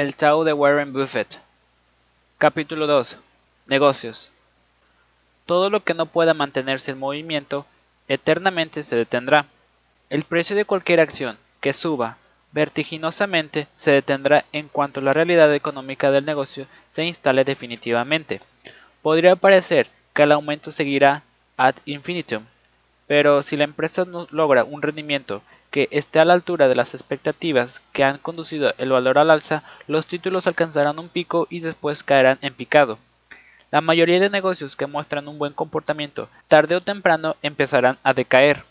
El 0.00 0.16
Tao 0.16 0.44
de 0.44 0.54
Warren 0.54 0.94
Buffett. 0.94 1.42
Capítulo 2.38 2.86
2. 2.86 3.18
Negocios. 3.66 4.32
Todo 5.44 5.68
lo 5.68 5.84
que 5.84 5.92
no 5.92 6.06
pueda 6.06 6.32
mantenerse 6.32 6.92
en 6.92 6.98
movimiento 6.98 7.66
eternamente 8.08 8.82
se 8.82 8.96
detendrá. 8.96 9.44
El 10.08 10.24
precio 10.24 10.56
de 10.56 10.64
cualquier 10.64 11.00
acción 11.00 11.36
que 11.60 11.74
suba 11.74 12.16
vertiginosamente 12.52 13.66
se 13.74 13.90
detendrá 13.90 14.46
en 14.52 14.68
cuanto 14.68 15.02
la 15.02 15.12
realidad 15.12 15.54
económica 15.54 16.10
del 16.10 16.24
negocio 16.24 16.66
se 16.88 17.04
instale 17.04 17.44
definitivamente. 17.44 18.40
Podría 19.02 19.36
parecer 19.36 19.90
que 20.14 20.22
el 20.22 20.32
aumento 20.32 20.70
seguirá 20.70 21.24
ad 21.58 21.74
infinitum, 21.84 22.44
pero 23.06 23.42
si 23.42 23.58
la 23.58 23.64
empresa 23.64 24.06
no 24.06 24.26
logra 24.30 24.64
un 24.64 24.80
rendimiento 24.80 25.42
que 25.70 25.88
esté 25.90 26.20
a 26.20 26.24
la 26.24 26.34
altura 26.34 26.68
de 26.68 26.74
las 26.74 26.94
expectativas 26.94 27.80
que 27.92 28.04
han 28.04 28.18
conducido 28.18 28.74
el 28.78 28.90
valor 28.90 29.18
al 29.18 29.30
alza, 29.30 29.62
los 29.86 30.06
títulos 30.06 30.46
alcanzarán 30.46 30.98
un 30.98 31.08
pico 31.08 31.46
y 31.50 31.60
después 31.60 32.02
caerán 32.02 32.38
en 32.42 32.54
picado. 32.54 32.98
La 33.70 33.80
mayoría 33.80 34.18
de 34.18 34.30
negocios 34.30 34.74
que 34.74 34.86
muestran 34.86 35.28
un 35.28 35.38
buen 35.38 35.52
comportamiento 35.52 36.28
tarde 36.48 36.74
o 36.74 36.80
temprano 36.80 37.36
empezarán 37.42 37.98
a 38.02 38.14
decaer. 38.14 38.64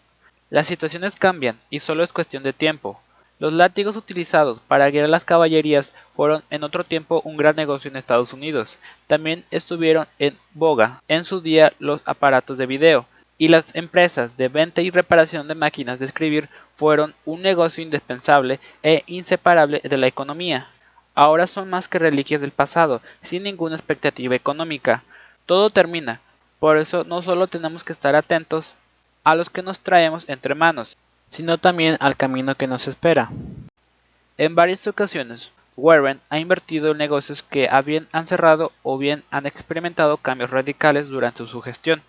Las 0.49 0.67
situaciones 0.67 1.15
cambian 1.15 1.57
y 1.69 1.79
solo 1.79 2.03
es 2.03 2.11
cuestión 2.11 2.43
de 2.43 2.53
tiempo. 2.53 2.99
Los 3.39 3.53
látigos 3.53 3.95
utilizados 3.95 4.59
para 4.67 4.89
guiar 4.89 5.07
las 5.07 5.23
caballerías 5.23 5.95
fueron 6.13 6.43
en 6.49 6.65
otro 6.65 6.83
tiempo 6.83 7.21
un 7.23 7.37
gran 7.37 7.55
negocio 7.55 7.89
en 7.89 7.95
Estados 7.95 8.33
Unidos. 8.33 8.77
También 9.07 9.45
estuvieron 9.51 10.07
en 10.17 10.37
boga 10.53 11.01
en 11.07 11.23
su 11.23 11.39
día 11.39 11.71
los 11.79 12.01
aparatos 12.03 12.57
de 12.57 12.65
video, 12.65 13.05
y 13.39 13.47
las 13.47 13.73
empresas 13.73 14.37
de 14.37 14.49
venta 14.49 14.81
y 14.81 14.91
reparación 14.91 15.47
de 15.47 15.55
máquinas 15.55 15.99
de 15.99 16.05
escribir 16.05 16.49
fueron 16.75 17.15
un 17.25 17.41
negocio 17.41 17.81
indispensable 17.81 18.59
e 18.83 19.03
inseparable 19.07 19.81
de 19.83 19.97
la 19.97 20.07
economía. 20.07 20.67
Ahora 21.15 21.47
son 21.47 21.69
más 21.69 21.87
que 21.87 21.99
reliquias 21.99 22.41
del 22.41 22.51
pasado, 22.51 23.01
sin 23.23 23.43
ninguna 23.43 23.75
expectativa 23.75 24.35
económica. 24.35 25.03
Todo 25.45 25.69
termina, 25.69 26.19
por 26.59 26.77
eso 26.77 27.05
no 27.05 27.21
solo 27.21 27.47
tenemos 27.47 27.83
que 27.83 27.93
estar 27.93 28.13
atentos 28.13 28.75
a 29.23 29.35
los 29.35 29.49
que 29.49 29.63
nos 29.63 29.79
traemos 29.79 30.25
entre 30.27 30.53
manos, 30.53 30.97
sino 31.29 31.57
también 31.57 31.95
al 32.01 32.17
camino 32.17 32.55
que 32.55 32.67
nos 32.67 32.87
espera. 32.87 33.29
En 34.37 34.53
varias 34.53 34.85
ocasiones, 34.85 35.51
Warren 35.77 36.19
ha 36.29 36.39
invertido 36.39 36.91
en 36.91 36.97
negocios 36.97 37.41
que 37.41 37.69
bien 37.85 38.09
han 38.11 38.27
cerrado 38.27 38.73
o 38.83 38.97
bien 38.97 39.23
han 39.31 39.45
experimentado 39.45 40.17
cambios 40.17 40.49
radicales 40.49 41.07
durante 41.07 41.47
su 41.47 41.61
gestión. 41.61 42.01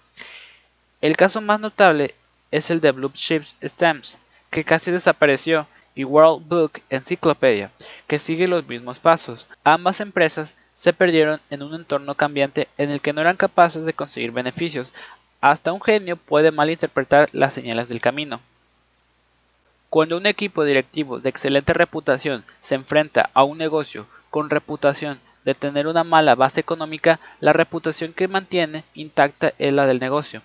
El 1.01 1.17
caso 1.17 1.41
más 1.41 1.59
notable 1.59 2.15
es 2.51 2.69
el 2.69 2.83
de 2.83 2.93
Blue 2.93 3.11
Chips 3.15 3.57
Stamps, 3.63 4.19
que 4.51 4.65
casi 4.65 4.91
desapareció, 4.91 5.67
y 5.95 6.05
World 6.05 6.47
Book 6.47 6.83
Encyclopedia, 6.91 7.71
que 8.07 8.19
sigue 8.19 8.47
los 8.47 8.69
mismos 8.69 8.99
pasos. 8.99 9.49
Ambas 9.65 10.01
empresas 10.01 10.55
se 10.77 10.93
perdieron 10.93 11.41
en 11.51 11.63
un 11.63 11.75
entorno 11.75 12.15
cambiante 12.15 12.69
en 12.77 12.91
el 12.91 13.01
que 13.01 13.13
no 13.13 13.23
eran 13.23 13.37
capaces 13.37 13.87
de 13.87 13.95
conseguir 13.95 14.31
beneficios. 14.31 14.93
Hasta 15.41 15.73
un 15.73 15.81
genio 15.81 16.17
puede 16.17 16.51
malinterpretar 16.51 17.29
las 17.33 17.55
señales 17.55 17.89
del 17.89 18.01
camino. 18.01 18.41
Cuando 19.89 20.19
un 20.19 20.27
equipo 20.27 20.65
directivo 20.65 21.19
de 21.19 21.31
excelente 21.31 21.73
reputación 21.73 22.45
se 22.61 22.75
enfrenta 22.75 23.31
a 23.33 23.43
un 23.43 23.57
negocio 23.57 24.07
con 24.29 24.51
reputación 24.51 25.19
de 25.45 25.55
tener 25.55 25.87
una 25.87 26.05
mala 26.05 26.35
base 26.35 26.61
económica, 26.61 27.21
la 27.41 27.55
reputación 27.55 28.13
que 28.13 28.29
mantiene 28.29 28.85
intacta 28.95 29.53
es 29.59 29.73
la 29.73 29.87
del 29.87 29.99
negocio. 29.99 30.43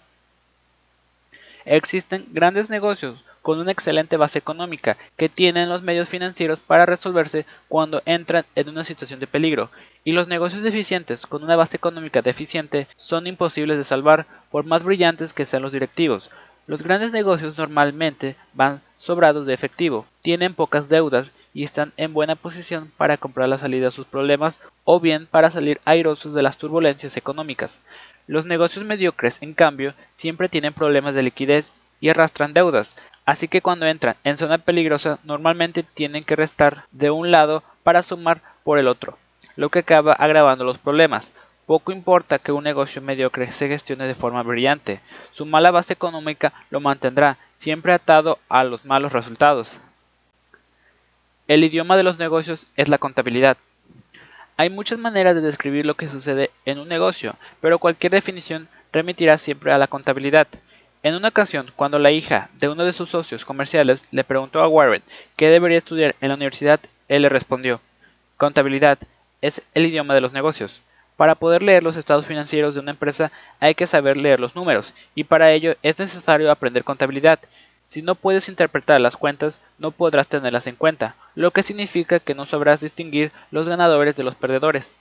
Existen 1.65 2.27
grandes 2.31 2.69
negocios 2.69 3.23
con 3.41 3.59
una 3.59 3.71
excelente 3.71 4.17
base 4.17 4.39
económica 4.39 4.97
que 5.17 5.29
tienen 5.29 5.69
los 5.69 5.81
medios 5.81 6.09
financieros 6.09 6.59
para 6.59 6.85
resolverse 6.85 7.45
cuando 7.67 8.01
entran 8.05 8.45
en 8.55 8.69
una 8.69 8.83
situación 8.83 9.19
de 9.19 9.27
peligro, 9.27 9.69
y 10.03 10.13
los 10.13 10.27
negocios 10.27 10.63
deficientes 10.63 11.25
con 11.25 11.43
una 11.43 11.55
base 11.55 11.77
económica 11.77 12.21
deficiente 12.21 12.87
son 12.97 13.27
imposibles 13.27 13.77
de 13.77 13.83
salvar 13.83 14.25
por 14.51 14.65
más 14.65 14.83
brillantes 14.83 15.33
que 15.33 15.45
sean 15.45 15.63
los 15.63 15.71
directivos. 15.71 16.29
Los 16.67 16.81
grandes 16.81 17.11
negocios 17.11 17.57
normalmente 17.57 18.35
van 18.53 18.81
sobrados 18.97 19.45
de 19.45 19.53
efectivo, 19.53 20.05
tienen 20.21 20.55
pocas 20.55 20.89
deudas 20.89 21.31
y 21.53 21.63
están 21.63 21.93
en 21.97 22.13
buena 22.13 22.35
posición 22.35 22.91
para 22.97 23.17
comprar 23.17 23.47
la 23.49 23.59
salida 23.59 23.87
a 23.87 23.91
sus 23.91 24.07
problemas 24.07 24.59
o 24.83 24.99
bien 24.99 25.27
para 25.27 25.51
salir 25.51 25.79
airosos 25.85 26.33
de 26.33 26.41
las 26.41 26.57
turbulencias 26.57 27.17
económicas. 27.17 27.81
Los 28.27 28.45
negocios 28.45 28.85
mediocres, 28.85 29.41
en 29.41 29.53
cambio, 29.53 29.93
siempre 30.17 30.49
tienen 30.49 30.73
problemas 30.73 31.13
de 31.13 31.23
liquidez 31.23 31.73
y 32.01 32.09
arrastran 32.09 32.53
deudas, 32.53 32.95
así 33.25 33.47
que 33.47 33.61
cuando 33.61 33.85
entran 33.85 34.15
en 34.23 34.37
zona 34.37 34.57
peligrosa 34.57 35.19
normalmente 35.23 35.83
tienen 35.83 36.23
que 36.23 36.35
restar 36.35 36.85
de 36.91 37.11
un 37.11 37.31
lado 37.31 37.63
para 37.83 38.03
sumar 38.03 38.41
por 38.63 38.79
el 38.79 38.87
otro, 38.87 39.17
lo 39.55 39.69
que 39.69 39.79
acaba 39.79 40.13
agravando 40.13 40.63
los 40.63 40.79
problemas. 40.79 41.33
Poco 41.67 41.91
importa 41.91 42.37
que 42.37 42.51
un 42.51 42.63
negocio 42.63 43.01
mediocre 43.01 43.51
se 43.51 43.67
gestione 43.67 44.07
de 44.07 44.13
forma 44.13 44.43
brillante, 44.43 45.01
su 45.31 45.45
mala 45.45 45.71
base 45.71 45.93
económica 45.93 46.53
lo 46.69 46.79
mantendrá 46.79 47.37
siempre 47.57 47.93
atado 47.93 48.39
a 48.49 48.63
los 48.63 48.85
malos 48.85 49.13
resultados. 49.13 49.79
El 51.47 51.63
idioma 51.63 51.95
de 51.95 52.03
los 52.03 52.17
negocios 52.17 52.67
es 52.75 52.89
la 52.89 52.97
contabilidad. 52.97 53.57
Hay 54.57 54.69
muchas 54.69 54.97
maneras 54.97 55.35
de 55.35 55.41
describir 55.41 55.85
lo 55.85 55.95
que 55.95 56.07
sucede 56.07 56.49
en 56.63 56.79
un 56.79 56.87
negocio, 56.87 57.35
pero 57.59 57.77
cualquier 57.77 58.13
definición 58.13 58.69
remitirá 58.93 59.37
siempre 59.37 59.73
a 59.73 59.77
la 59.77 59.87
contabilidad. 59.87 60.47
En 61.03 61.13
una 61.13 61.27
ocasión, 61.27 61.67
cuando 61.75 61.99
la 61.99 62.11
hija 62.11 62.49
de 62.57 62.69
uno 62.69 62.85
de 62.85 62.93
sus 62.93 63.09
socios 63.09 63.43
comerciales 63.43 64.07
le 64.11 64.23
preguntó 64.23 64.61
a 64.61 64.69
Warren 64.69 65.03
qué 65.35 65.49
debería 65.49 65.77
estudiar 65.77 66.15
en 66.21 66.29
la 66.29 66.35
universidad, 66.35 66.79
él 67.09 67.23
le 67.23 67.29
respondió, 67.29 67.81
Contabilidad 68.37 68.97
es 69.41 69.61
el 69.73 69.87
idioma 69.87 70.15
de 70.15 70.21
los 70.21 70.31
negocios. 70.31 70.81
Para 71.17 71.35
poder 71.35 71.61
leer 71.61 71.83
los 71.83 71.97
estados 71.97 72.25
financieros 72.25 72.75
de 72.75 72.81
una 72.81 72.91
empresa 72.91 73.33
hay 73.59 73.75
que 73.75 73.87
saber 73.87 74.15
leer 74.15 74.39
los 74.39 74.55
números, 74.55 74.93
y 75.15 75.25
para 75.25 75.51
ello 75.51 75.75
es 75.83 75.99
necesario 75.99 76.49
aprender 76.49 76.85
contabilidad. 76.85 77.39
Si 77.87 78.01
no 78.01 78.15
puedes 78.15 78.49
interpretar 78.49 78.99
las 78.99 79.15
cuentas, 79.15 79.61
no 79.77 79.91
podrás 79.91 80.27
tenerlas 80.27 80.67
en 80.67 80.75
cuenta, 80.75 81.15
lo 81.35 81.51
que 81.51 81.63
significa 81.63 82.19
que 82.19 82.35
no 82.35 82.45
sabrás 82.45 82.81
distinguir 82.81 83.31
los 83.51 83.67
ganadores 83.67 84.15
de 84.15 84.23
los 84.23 84.35
perdedores. 84.35 84.95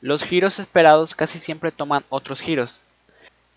Los 0.00 0.24
giros 0.24 0.58
esperados 0.58 1.14
casi 1.14 1.38
siempre 1.38 1.72
toman 1.72 2.04
otros 2.10 2.42
giros. 2.42 2.80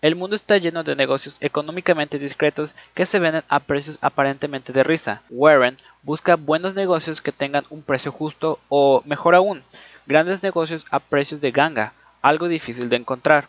El 0.00 0.14
mundo 0.14 0.36
está 0.36 0.56
lleno 0.58 0.84
de 0.84 0.94
negocios 0.94 1.36
económicamente 1.40 2.20
discretos 2.20 2.72
que 2.94 3.04
se 3.04 3.18
venden 3.18 3.42
a 3.48 3.58
precios 3.58 3.98
aparentemente 4.00 4.72
de 4.72 4.84
risa. 4.84 5.22
Warren 5.28 5.76
busca 6.02 6.36
buenos 6.36 6.74
negocios 6.74 7.20
que 7.20 7.32
tengan 7.32 7.64
un 7.68 7.82
precio 7.82 8.12
justo 8.12 8.60
o, 8.68 9.02
mejor 9.04 9.34
aún, 9.34 9.64
grandes 10.06 10.42
negocios 10.42 10.86
a 10.90 11.00
precios 11.00 11.40
de 11.40 11.50
ganga, 11.50 11.92
algo 12.22 12.46
difícil 12.46 12.88
de 12.88 12.96
encontrar. 12.96 13.48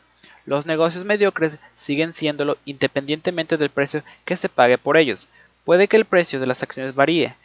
Los 0.49 0.65
negocios 0.65 1.05
mediocres 1.05 1.59
siguen 1.75 2.15
siéndolo 2.15 2.57
independientemente 2.65 3.55
del 3.55 3.69
precio 3.69 4.01
que 4.25 4.35
se 4.35 4.49
pague 4.49 4.79
por 4.79 4.97
ellos. 4.97 5.27
Puede 5.63 5.87
que 5.87 5.95
el 5.95 6.05
precio 6.05 6.39
de 6.39 6.47
las 6.47 6.63
acciones 6.63 6.95
varíe, 6.95 7.35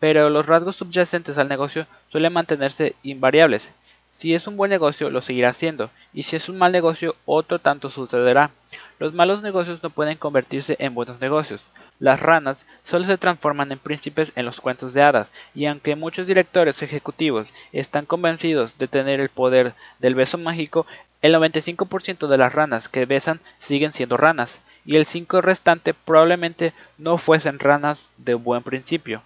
pero 0.00 0.30
los 0.30 0.46
rasgos 0.46 0.76
subyacentes 0.76 1.36
al 1.36 1.50
negocio 1.50 1.86
suelen 2.08 2.32
mantenerse 2.32 2.94
invariables. 3.02 3.70
Si 4.08 4.34
es 4.34 4.46
un 4.46 4.56
buen 4.56 4.70
negocio, 4.70 5.10
lo 5.10 5.20
seguirá 5.20 5.52
siendo, 5.52 5.90
y 6.14 6.22
si 6.22 6.36
es 6.36 6.48
un 6.48 6.56
mal 6.56 6.72
negocio, 6.72 7.14
otro 7.26 7.58
tanto 7.58 7.90
sucederá. 7.90 8.50
Los 8.98 9.12
malos 9.12 9.42
negocios 9.42 9.82
no 9.82 9.90
pueden 9.90 10.16
convertirse 10.16 10.76
en 10.78 10.94
buenos 10.94 11.20
negocios. 11.20 11.60
Las 11.98 12.20
ranas 12.20 12.66
solo 12.82 13.06
se 13.06 13.16
transforman 13.16 13.72
en 13.72 13.78
príncipes 13.78 14.32
en 14.36 14.44
los 14.44 14.60
cuentos 14.60 14.92
de 14.92 15.02
hadas, 15.02 15.30
y 15.54 15.64
aunque 15.64 15.96
muchos 15.96 16.26
directores 16.26 16.82
ejecutivos 16.82 17.48
están 17.72 18.04
convencidos 18.04 18.76
de 18.76 18.86
tener 18.86 19.18
el 19.18 19.30
poder 19.30 19.72
del 19.98 20.14
beso 20.14 20.36
mágico, 20.36 20.86
el 21.22 21.34
95% 21.34 22.28
de 22.28 22.38
las 22.38 22.52
ranas 22.52 22.88
que 22.88 23.06
besan 23.06 23.40
siguen 23.58 23.92
siendo 23.92 24.16
ranas, 24.16 24.60
y 24.84 24.96
el 24.96 25.04
5% 25.04 25.40
restante 25.40 25.94
probablemente 25.94 26.72
no 26.98 27.18
fuesen 27.18 27.58
ranas 27.58 28.08
de 28.16 28.34
buen 28.34 28.62
principio. 28.62 29.22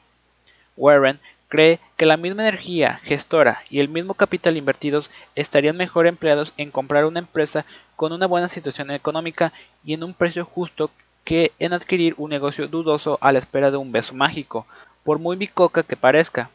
Warren 0.77 1.21
cree 1.49 1.81
que 1.97 2.07
la 2.07 2.17
misma 2.17 2.43
energía 2.43 3.01
gestora 3.03 3.63
y 3.69 3.81
el 3.81 3.89
mismo 3.89 4.15
capital 4.15 4.57
invertidos 4.57 5.11
estarían 5.35 5.77
mejor 5.77 6.07
empleados 6.07 6.55
en 6.57 6.71
comprar 6.71 7.05
una 7.05 7.19
empresa 7.19 7.67
con 7.97 8.13
una 8.13 8.27
buena 8.27 8.49
situación 8.49 8.91
económica 8.91 9.53
y 9.85 9.93
en 9.93 10.05
un 10.05 10.15
precio 10.15 10.45
justo 10.45 10.91
que 11.25 11.53
en 11.59 11.73
adquirir 11.73 12.15
un 12.17 12.31
negocio 12.31 12.69
dudoso 12.69 13.19
a 13.21 13.33
la 13.33 13.41
espera 13.41 13.71
de 13.71 13.77
un 13.77 13.93
beso 13.93 14.15
mágico, 14.15 14.67
por 15.05 15.19
muy 15.19 15.37
bicoca 15.37 15.83
que 15.83 15.97
parezca. 15.97 16.51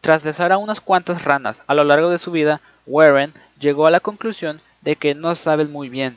Tras 0.00 0.22
besar 0.22 0.52
a 0.52 0.58
unas 0.58 0.80
cuantas 0.80 1.24
ranas 1.24 1.64
a 1.66 1.74
lo 1.74 1.84
largo 1.84 2.10
de 2.10 2.18
su 2.18 2.30
vida, 2.30 2.60
Warren 2.86 3.32
llegó 3.62 3.86
a 3.86 3.90
la 3.90 4.00
conclusión 4.00 4.60
de 4.82 4.96
que 4.96 5.14
no 5.14 5.36
saben 5.36 5.70
muy 5.70 5.88
bien. 5.88 6.16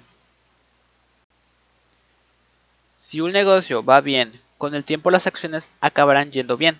Si 2.95 3.21
un 3.21 3.31
negocio 3.31 3.85
va 3.85 4.01
bien, 4.01 4.31
con 4.57 4.73
el 4.73 4.83
tiempo 4.83 5.11
las 5.11 5.27
acciones 5.27 5.69
acabarán 5.79 6.31
yendo 6.31 6.57
bien. 6.57 6.79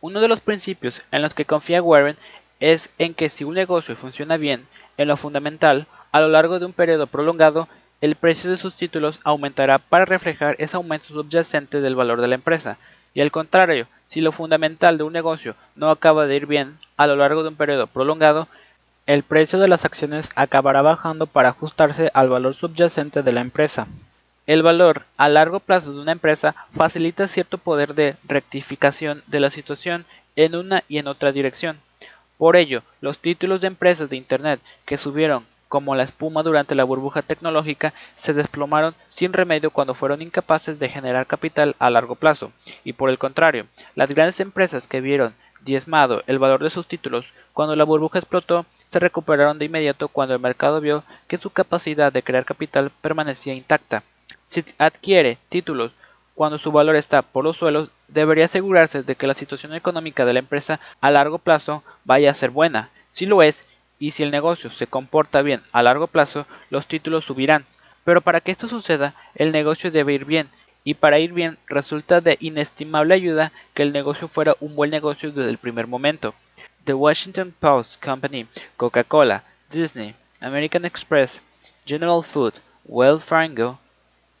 Uno 0.00 0.20
de 0.20 0.28
los 0.28 0.40
principios 0.40 1.02
en 1.12 1.22
los 1.22 1.34
que 1.34 1.44
confía 1.44 1.82
Warren 1.82 2.16
es 2.58 2.90
en 2.98 3.12
que 3.12 3.28
si 3.28 3.44
un 3.44 3.54
negocio 3.54 3.96
funciona 3.96 4.38
bien 4.38 4.66
en 4.96 5.08
lo 5.08 5.16
fundamental, 5.16 5.86
a 6.10 6.20
lo 6.20 6.28
largo 6.28 6.58
de 6.58 6.64
un 6.64 6.72
periodo 6.72 7.06
prolongado, 7.06 7.68
el 8.00 8.14
precio 8.14 8.50
de 8.50 8.56
sus 8.56 8.76
títulos 8.76 9.20
aumentará 9.24 9.78
para 9.78 10.06
reflejar 10.06 10.56
ese 10.58 10.76
aumento 10.76 11.08
subyacente 11.08 11.80
del 11.80 11.94
valor 11.94 12.20
de 12.20 12.28
la 12.28 12.36
empresa, 12.36 12.78
y 13.12 13.20
al 13.20 13.30
contrario, 13.30 13.88
si 14.06 14.20
lo 14.20 14.32
fundamental 14.32 14.96
de 14.96 15.04
un 15.04 15.12
negocio 15.12 15.54
no 15.74 15.90
acaba 15.90 16.26
de 16.26 16.36
ir 16.36 16.46
bien 16.46 16.78
a 16.96 17.06
lo 17.06 17.16
largo 17.16 17.42
de 17.42 17.48
un 17.48 17.56
periodo 17.56 17.86
prolongado, 17.86 18.48
el 19.06 19.22
precio 19.22 19.58
de 19.60 19.68
las 19.68 19.84
acciones 19.84 20.28
acabará 20.34 20.82
bajando 20.82 21.26
para 21.26 21.50
ajustarse 21.50 22.10
al 22.12 22.28
valor 22.28 22.54
subyacente 22.54 23.22
de 23.22 23.32
la 23.32 23.40
empresa. 23.40 23.86
El 24.46 24.62
valor 24.62 25.04
a 25.16 25.28
largo 25.28 25.60
plazo 25.60 25.92
de 25.92 26.00
una 26.00 26.12
empresa 26.12 26.54
facilita 26.74 27.28
cierto 27.28 27.58
poder 27.58 27.94
de 27.94 28.16
rectificación 28.24 29.22
de 29.28 29.40
la 29.40 29.50
situación 29.50 30.06
en 30.34 30.56
una 30.56 30.82
y 30.88 30.98
en 30.98 31.08
otra 31.08 31.32
dirección. 31.32 31.78
Por 32.36 32.56
ello, 32.56 32.82
los 33.00 33.18
títulos 33.18 33.60
de 33.60 33.68
empresas 33.68 34.10
de 34.10 34.16
Internet 34.16 34.60
que 34.84 34.98
subieron 34.98 35.46
como 35.68 35.94
la 35.94 36.04
espuma 36.04 36.42
durante 36.42 36.74
la 36.74 36.84
burbuja 36.84 37.22
tecnológica, 37.22 37.92
se 38.16 38.32
desplomaron 38.32 38.94
sin 39.08 39.32
remedio 39.32 39.70
cuando 39.70 39.94
fueron 39.94 40.22
incapaces 40.22 40.78
de 40.78 40.88
generar 40.88 41.26
capital 41.26 41.74
a 41.78 41.90
largo 41.90 42.14
plazo, 42.14 42.52
y 42.84 42.92
por 42.92 43.10
el 43.10 43.18
contrario, 43.18 43.66
las 43.94 44.14
grandes 44.14 44.38
empresas 44.40 44.86
que 44.86 45.00
vieron 45.00 45.34
diezmado 45.62 46.22
el 46.28 46.38
valor 46.38 46.62
de 46.62 46.70
sus 46.70 46.86
títulos 46.86 47.26
cuando 47.52 47.74
la 47.74 47.84
burbuja 47.84 48.18
explotó, 48.18 48.66
se 48.88 48.98
recuperaron 48.98 49.58
de 49.58 49.66
inmediato 49.66 50.08
cuando 50.08 50.34
el 50.34 50.40
mercado 50.40 50.80
vio 50.80 51.04
que 51.26 51.38
su 51.38 51.50
capacidad 51.50 52.12
de 52.12 52.22
crear 52.22 52.44
capital 52.44 52.90
permanecía 53.00 53.54
intacta. 53.54 54.02
Si 54.46 54.64
adquiere 54.78 55.38
títulos 55.48 55.92
cuando 56.34 56.58
su 56.58 56.70
valor 56.70 56.96
está 56.96 57.22
por 57.22 57.44
los 57.44 57.56
suelos, 57.56 57.90
debería 58.08 58.44
asegurarse 58.44 59.02
de 59.02 59.16
que 59.16 59.26
la 59.26 59.34
situación 59.34 59.74
económica 59.74 60.24
de 60.24 60.34
la 60.34 60.38
empresa 60.38 60.80
a 61.00 61.10
largo 61.10 61.38
plazo 61.38 61.82
vaya 62.04 62.30
a 62.30 62.34
ser 62.34 62.50
buena. 62.50 62.90
Si 63.10 63.26
lo 63.26 63.42
es, 63.42 63.68
y 63.98 64.10
si 64.10 64.22
el 64.22 64.30
negocio 64.30 64.70
se 64.70 64.86
comporta 64.86 65.42
bien 65.42 65.62
a 65.72 65.82
largo 65.82 66.06
plazo, 66.06 66.46
los 66.68 66.86
títulos 66.86 67.24
subirán. 67.24 67.64
Pero 68.04 68.20
para 68.20 68.40
que 68.40 68.50
esto 68.50 68.68
suceda, 68.68 69.14
el 69.34 69.50
negocio 69.50 69.90
debe 69.90 70.12
ir 70.12 70.26
bien, 70.26 70.48
y 70.84 70.94
para 70.94 71.18
ir 71.18 71.32
bien 71.32 71.58
resulta 71.66 72.20
de 72.20 72.36
inestimable 72.40 73.14
ayuda 73.14 73.52
que 73.74 73.82
el 73.82 73.92
negocio 73.92 74.28
fuera 74.28 74.54
un 74.60 74.76
buen 74.76 74.90
negocio 74.90 75.32
desde 75.32 75.50
el 75.50 75.58
primer 75.58 75.86
momento. 75.86 76.34
The 76.84 76.94
Washington 76.94 77.54
Post 77.58 78.04
Company, 78.04 78.46
Coca-Cola, 78.76 79.42
Disney, 79.70 80.14
American 80.40 80.84
Express, 80.84 81.40
General 81.84 82.22
Food, 82.22 82.54
Wells 82.84 83.24
Fargo, 83.24 83.78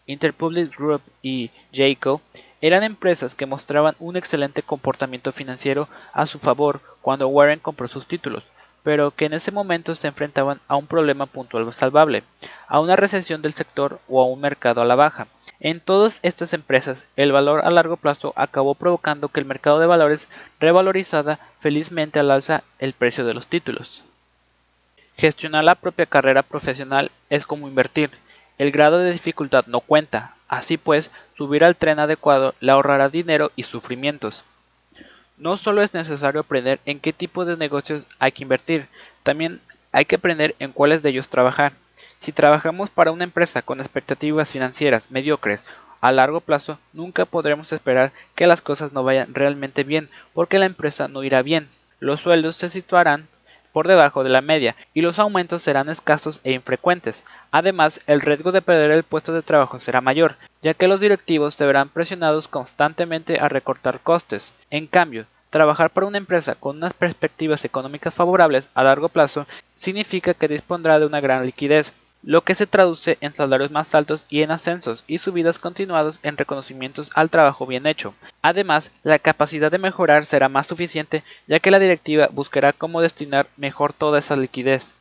Interpublic 0.06 0.76
Group 0.76 1.02
y 1.22 1.50
Jayco 1.72 2.20
eran 2.60 2.82
empresas 2.82 3.34
que 3.34 3.46
mostraban 3.46 3.96
un 3.98 4.16
excelente 4.16 4.62
comportamiento 4.62 5.32
financiero 5.32 5.88
a 6.12 6.26
su 6.26 6.38
favor 6.38 6.80
cuando 7.02 7.28
Warren 7.28 7.58
compró 7.58 7.88
sus 7.88 8.06
títulos, 8.06 8.44
pero 8.82 9.10
que 9.10 9.26
en 9.26 9.34
ese 9.34 9.50
momento 9.50 9.94
se 9.94 10.08
enfrentaban 10.08 10.60
a 10.68 10.76
un 10.76 10.86
problema 10.86 11.26
puntual 11.26 11.72
salvable, 11.72 12.24
a 12.68 12.80
una 12.80 12.96
recesión 12.96 13.42
del 13.42 13.54
sector 13.54 14.00
o 14.08 14.22
a 14.22 14.26
un 14.26 14.40
mercado 14.40 14.80
a 14.80 14.84
la 14.84 14.94
baja. 14.94 15.26
En 15.60 15.80
todas 15.80 16.20
estas 16.22 16.52
empresas, 16.52 17.04
el 17.16 17.32
valor 17.32 17.64
a 17.64 17.70
largo 17.70 17.96
plazo 17.96 18.32
acabó 18.36 18.74
provocando 18.74 19.28
que 19.28 19.40
el 19.40 19.46
mercado 19.46 19.78
de 19.78 19.86
valores 19.86 20.28
revalorizara 20.60 21.38
felizmente 21.60 22.18
al 22.18 22.30
alza 22.30 22.62
el 22.78 22.92
precio 22.92 23.24
de 23.24 23.34
los 23.34 23.46
títulos. 23.46 24.02
Gestionar 25.16 25.64
la 25.64 25.74
propia 25.74 26.04
carrera 26.04 26.42
profesional 26.42 27.10
es 27.30 27.46
como 27.46 27.68
invertir. 27.68 28.10
El 28.58 28.70
grado 28.70 28.98
de 28.98 29.12
dificultad 29.12 29.64
no 29.66 29.80
cuenta. 29.80 30.34
Así 30.46 30.76
pues, 30.76 31.10
subir 31.36 31.64
al 31.64 31.76
tren 31.76 31.98
adecuado 31.98 32.54
le 32.60 32.72
ahorrará 32.72 33.08
dinero 33.08 33.50
y 33.56 33.62
sufrimientos. 33.62 34.44
No 35.38 35.56
solo 35.56 35.82
es 35.82 35.94
necesario 35.94 36.40
aprender 36.40 36.80
en 36.84 37.00
qué 37.00 37.12
tipo 37.12 37.44
de 37.44 37.56
negocios 37.56 38.06
hay 38.18 38.32
que 38.32 38.42
invertir, 38.42 38.88
también 39.22 39.60
hay 39.92 40.04
que 40.04 40.16
aprender 40.16 40.54
en 40.58 40.72
cuáles 40.72 41.02
de 41.02 41.10
ellos 41.10 41.28
trabajar. 41.28 41.72
Si 42.20 42.32
trabajamos 42.32 42.90
para 42.90 43.12
una 43.12 43.24
empresa 43.24 43.62
con 43.62 43.80
expectativas 43.80 44.50
financieras 44.50 45.10
mediocres 45.10 45.60
a 46.00 46.12
largo 46.12 46.40
plazo, 46.40 46.78
nunca 46.92 47.24
podremos 47.24 47.72
esperar 47.72 48.12
que 48.34 48.46
las 48.46 48.60
cosas 48.60 48.92
no 48.92 49.02
vayan 49.04 49.34
realmente 49.34 49.84
bien, 49.84 50.08
porque 50.34 50.58
la 50.58 50.66
empresa 50.66 51.08
no 51.08 51.24
irá 51.24 51.42
bien. 51.42 51.68
Los 52.00 52.20
sueldos 52.20 52.56
se 52.56 52.70
situarán 52.70 53.28
por 53.72 53.88
debajo 53.88 54.24
de 54.24 54.30
la 54.30 54.40
media 54.40 54.74
y 54.94 55.02
los 55.02 55.18
aumentos 55.18 55.62
serán 55.62 55.90
escasos 55.90 56.40
e 56.44 56.52
infrecuentes. 56.52 57.24
Además, 57.50 58.00
el 58.06 58.22
riesgo 58.22 58.50
de 58.50 58.62
perder 58.62 58.90
el 58.90 59.02
puesto 59.02 59.34
de 59.34 59.42
trabajo 59.42 59.80
será 59.80 60.00
mayor, 60.00 60.36
ya 60.62 60.72
que 60.72 60.88
los 60.88 60.98
directivos 60.98 61.54
se 61.54 61.66
verán 61.66 61.90
presionados 61.90 62.48
constantemente 62.48 63.38
a 63.38 63.50
recortar 63.50 64.00
costes. 64.00 64.50
En 64.70 64.86
cambio, 64.86 65.26
trabajar 65.50 65.90
para 65.90 66.06
una 66.06 66.18
empresa 66.18 66.54
con 66.54 66.76
unas 66.76 66.92
perspectivas 66.92 67.64
económicas 67.64 68.14
favorables 68.14 68.68
a 68.74 68.82
largo 68.82 69.08
plazo 69.08 69.46
significa 69.76 70.34
que 70.34 70.48
dispondrá 70.48 70.98
de 70.98 71.06
una 71.06 71.20
gran 71.20 71.44
liquidez, 71.46 71.92
lo 72.22 72.42
que 72.42 72.54
se 72.54 72.66
traduce 72.66 73.18
en 73.20 73.36
salarios 73.36 73.70
más 73.70 73.94
altos 73.94 74.26
y 74.28 74.42
en 74.42 74.50
ascensos 74.50 75.04
y 75.06 75.18
subidas 75.18 75.58
continuados 75.58 76.18
en 76.22 76.36
reconocimientos 76.36 77.10
al 77.14 77.30
trabajo 77.30 77.66
bien 77.66 77.86
hecho. 77.86 78.14
Además, 78.42 78.90
la 79.04 79.18
capacidad 79.18 79.70
de 79.70 79.78
mejorar 79.78 80.24
será 80.24 80.48
más 80.48 80.66
suficiente 80.66 81.22
ya 81.46 81.60
que 81.60 81.70
la 81.70 81.78
directiva 81.78 82.28
buscará 82.32 82.72
cómo 82.72 83.00
destinar 83.00 83.46
mejor 83.56 83.92
toda 83.92 84.18
esa 84.18 84.34
liquidez. 84.34 84.92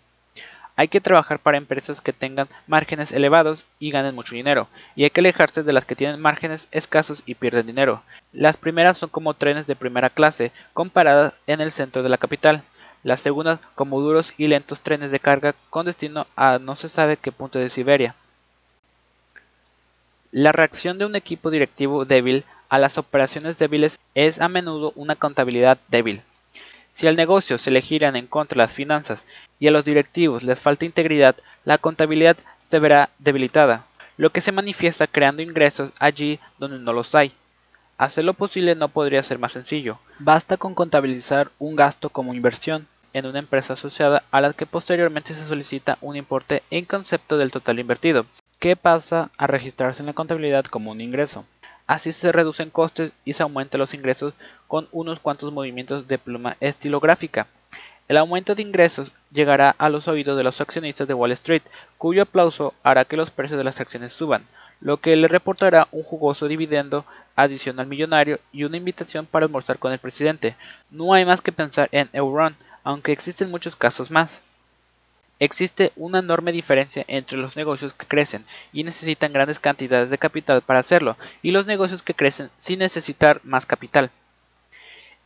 Hay 0.75 0.87
que 0.89 1.01
trabajar 1.01 1.39
para 1.39 1.57
empresas 1.57 2.01
que 2.01 2.13
tengan 2.13 2.47
márgenes 2.67 3.11
elevados 3.11 3.65
y 3.79 3.91
ganen 3.91 4.15
mucho 4.15 4.35
dinero, 4.35 4.67
y 4.95 5.03
hay 5.03 5.09
que 5.09 5.21
alejarse 5.21 5.63
de 5.63 5.73
las 5.73 5.85
que 5.85 5.95
tienen 5.95 6.19
márgenes 6.19 6.67
escasos 6.71 7.23
y 7.25 7.35
pierden 7.35 7.67
dinero. 7.67 8.03
Las 8.33 8.57
primeras 8.57 8.97
son 8.97 9.09
como 9.09 9.33
trenes 9.33 9.67
de 9.67 9.75
primera 9.75 10.09
clase 10.09 10.51
comparadas 10.73 11.33
en 11.47 11.61
el 11.61 11.71
centro 11.71 12.03
de 12.03 12.09
la 12.09 12.17
capital 12.17 12.63
las 13.05 13.21
segundas 13.21 13.59
como 13.75 14.01
duros 14.01 14.33
y 14.35 14.47
lentos 14.47 14.81
trenes 14.81 15.11
de 15.11 15.19
carga 15.19 15.53
con 15.69 15.85
destino 15.85 16.25
a 16.35 16.57
no 16.57 16.75
se 16.75 16.89
sabe 16.89 17.17
qué 17.17 17.31
punto 17.31 17.59
de 17.59 17.69
Siberia. 17.69 18.15
La 20.31 20.51
reacción 20.51 20.97
de 20.97 21.05
un 21.05 21.15
equipo 21.15 21.51
directivo 21.51 22.05
débil 22.05 22.45
a 22.67 22.79
las 22.79 22.97
operaciones 22.97 23.59
débiles 23.59 23.99
es 24.15 24.41
a 24.41 24.49
menudo 24.49 24.91
una 24.95 25.15
contabilidad 25.15 25.77
débil. 25.87 26.23
Si 26.95 27.07
al 27.07 27.17
negocio 27.17 27.57
se 27.57 27.71
le 27.71 27.81
giran 27.81 28.15
en 28.15 28.25
contra 28.25 28.57
las 28.57 28.71
finanzas 28.71 29.27
y 29.59 29.67
a 29.67 29.71
los 29.71 29.83
directivos 29.83 30.43
les 30.43 30.61
falta 30.61 30.85
integridad, 30.85 31.35
la 31.65 31.77
contabilidad 31.77 32.37
se 32.69 32.79
verá 32.79 33.09
debilitada, 33.19 33.85
lo 34.15 34.29
que 34.29 34.39
se 34.39 34.53
manifiesta 34.53 35.05
creando 35.05 35.41
ingresos 35.41 35.91
allí 35.99 36.39
donde 36.57 36.79
no 36.79 36.93
los 36.93 37.13
hay. 37.13 37.33
Hacer 37.97 38.23
lo 38.23 38.33
posible 38.33 38.75
no 38.75 38.87
podría 38.87 39.23
ser 39.23 39.39
más 39.39 39.51
sencillo. 39.51 39.99
Basta 40.19 40.55
con 40.55 40.73
contabilizar 40.73 41.51
un 41.59 41.75
gasto 41.75 42.09
como 42.09 42.33
inversión 42.33 42.87
en 43.11 43.25
una 43.25 43.39
empresa 43.39 43.73
asociada 43.73 44.23
a 44.31 44.39
la 44.39 44.53
que 44.53 44.65
posteriormente 44.65 45.35
se 45.35 45.43
solicita 45.43 45.97
un 45.99 46.15
importe 46.15 46.63
en 46.71 46.85
concepto 46.85 47.37
del 47.37 47.51
total 47.51 47.77
invertido, 47.79 48.25
que 48.57 48.77
pasa 48.77 49.31
a 49.35 49.47
registrarse 49.47 50.01
en 50.01 50.05
la 50.05 50.13
contabilidad 50.13 50.63
como 50.63 50.91
un 50.91 51.01
ingreso. 51.01 51.43
Así 51.87 52.11
se 52.11 52.31
reducen 52.31 52.69
costes 52.69 53.11
y 53.25 53.33
se 53.33 53.43
aumentan 53.43 53.79
los 53.79 53.93
ingresos 53.93 54.33
con 54.67 54.87
unos 54.91 55.19
cuantos 55.19 55.53
movimientos 55.53 56.07
de 56.07 56.17
pluma 56.17 56.57
estilográfica. 56.59 57.47
El 58.07 58.17
aumento 58.17 58.55
de 58.55 58.61
ingresos 58.61 59.11
llegará 59.31 59.75
a 59.77 59.89
los 59.89 60.07
oídos 60.07 60.37
de 60.37 60.43
los 60.43 60.61
accionistas 60.61 61.07
de 61.07 61.13
Wall 61.13 61.31
Street, 61.31 61.63
cuyo 61.97 62.23
aplauso 62.23 62.73
hará 62.83 63.05
que 63.05 63.17
los 63.17 63.31
precios 63.31 63.57
de 63.57 63.63
las 63.63 63.79
acciones 63.79 64.13
suban, 64.13 64.45
lo 64.79 64.97
que 64.97 65.15
le 65.15 65.27
reportará 65.27 65.87
un 65.91 66.03
jugoso 66.03 66.47
dividendo 66.47 67.05
adicional 67.35 67.87
millonario 67.87 68.39
y 68.51 68.63
una 68.63 68.77
invitación 68.77 69.25
para 69.25 69.45
almorzar 69.45 69.79
con 69.79 69.91
el 69.91 69.99
presidente. 69.99 70.55
No 70.91 71.13
hay 71.13 71.25
más 71.25 71.41
que 71.41 71.51
pensar 71.51 71.89
en 71.91 72.09
Euron, 72.13 72.55
aunque 72.83 73.11
existen 73.11 73.51
muchos 73.51 73.75
casos 73.75 74.11
más. 74.11 74.41
Existe 75.39 75.91
una 75.95 76.19
enorme 76.19 76.53
diferencia 76.53 77.03
entre 77.07 77.37
los 77.37 77.57
negocios 77.57 77.93
que 77.93 78.05
crecen 78.05 78.43
y 78.71 78.83
necesitan 78.83 79.33
grandes 79.33 79.59
cantidades 79.59 80.09
de 80.09 80.17
capital 80.17 80.61
para 80.61 80.79
hacerlo 80.79 81.17
y 81.41 81.51
los 81.51 81.65
negocios 81.65 82.03
que 82.03 82.13
crecen 82.13 82.49
sin 82.57 82.79
necesitar 82.79 83.41
más 83.43 83.65
capital. 83.65 84.11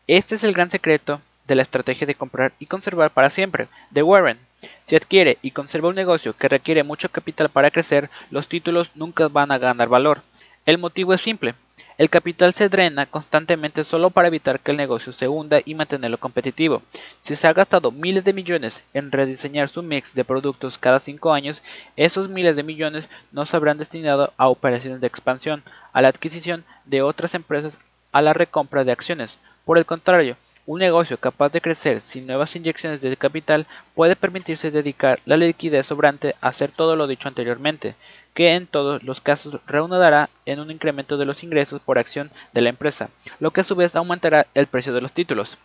Este 0.08 0.36
es 0.36 0.44
el 0.44 0.54
gran 0.54 0.72
secreto 0.72 1.22
de 1.48 1.56
la 1.56 1.62
estrategia 1.62 2.08
de 2.08 2.16
comprar 2.16 2.54
y 2.60 2.66
conservar 2.66 3.12
para 3.12 3.30
siempre 3.30 3.68
de 3.92 4.02
Warren. 4.02 4.40
Si 4.84 4.96
adquiere 4.96 5.38
y 5.42 5.52
conserva 5.52 5.90
un 5.90 5.96
negocio 5.96 6.36
que 6.36 6.50
requiere 6.50 6.84
mucho 6.84 7.10
capital 7.10 7.50
para 7.50 7.72
crecer, 7.72 8.10
los 8.32 8.48
títulos 8.48 8.92
nunca 8.96 9.28
van 9.28 9.52
a 9.52 9.60
ganar 9.60 9.88
valor. 9.88 10.24
El 10.66 10.80
motivo 10.80 11.14
es 11.14 11.22
simple. 11.22 11.54
El 12.00 12.10
capital 12.10 12.54
se 12.54 12.70
drena 12.70 13.08
constantemente 13.08 13.84
solo 13.84 14.10
para 14.10 14.30
evitar 14.30 14.62
que 14.62 14.72
el 14.72 14.78
negocio 14.78 15.12
se 15.12 15.28
hunda 15.28 15.60
y 15.66 15.76
mantenerlo 15.76 16.18
competitivo. 16.18 16.82
Si 17.20 17.36
se 17.36 17.46
ha 17.46 17.52
gastado 17.52 17.92
miles 17.92 18.24
de 18.24 18.32
millones 18.32 18.84
en 18.94 19.12
rediseñar 19.12 19.68
su 19.68 19.84
mix 19.84 20.16
de 20.16 20.24
productos 20.24 20.78
cada 20.78 21.02
cinco 21.02 21.34
años, 21.34 21.62
esos 21.98 22.30
miles 22.30 22.56
de 22.56 22.64
millones 22.64 23.10
no 23.34 23.46
se 23.46 23.58
habrán 23.58 23.78
destinado 23.78 24.32
a 24.38 24.48
operaciones 24.48 25.02
de 25.02 25.08
expansión, 25.08 25.62
a 25.92 26.02
la 26.02 26.08
adquisición 26.08 26.64
de 26.86 27.02
otras 27.02 27.34
empresas, 27.34 27.80
a 28.14 28.22
la 28.22 28.32
recompra 28.32 28.86
de 28.86 28.94
acciones. 28.94 29.38
Por 29.66 29.78
el 29.78 29.86
contrario, 29.86 30.38
un 30.66 30.80
negocio 30.80 31.18
capaz 31.18 31.50
de 31.50 31.60
crecer 31.60 32.00
sin 32.00 32.28
nuevas 32.28 32.56
inyecciones 32.56 33.02
de 33.02 33.18
capital 33.18 33.68
puede 33.94 34.16
permitirse 34.16 34.72
dedicar 34.72 35.20
la 35.26 35.36
liquidez 35.36 35.88
sobrante 35.88 36.36
a 36.40 36.48
hacer 36.48 36.72
todo 36.72 36.96
lo 36.96 37.08
dicho 37.08 37.28
anteriormente, 37.28 37.96
que 38.40 38.56
en 38.56 38.68
todos 38.68 39.04
los 39.04 39.20
casos 39.20 39.60
reanudará 39.68 40.30
en 40.46 40.62
un 40.62 40.72
incremento 40.72 41.18
de 41.18 41.26
los 41.26 41.44
ingresos 41.44 41.82
por 41.82 42.00
acción 42.00 42.32
de 42.54 42.62
la 42.62 42.70
empresa, 42.70 43.10
lo 43.42 43.52
que 43.52 43.60
a 43.60 43.64
su 43.66 43.76
vez 43.76 43.98
aumentará 43.98 44.48
el 44.54 44.66
precio 44.68 44.94
de 44.94 45.02
los 45.02 45.12
títulos. 45.12 45.58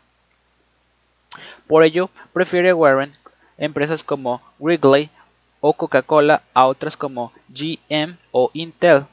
Por 1.68 1.84
ello, 1.84 2.10
prefiere 2.32 2.72
Warren 2.72 3.12
empresas 3.58 4.02
como 4.02 4.42
Wrigley 4.58 5.08
o 5.60 5.74
Coca-Cola 5.74 6.42
a 6.52 6.66
otras 6.66 6.96
como 6.96 7.32
GM 7.48 8.16
o 8.32 8.50
Intel. 8.54 9.04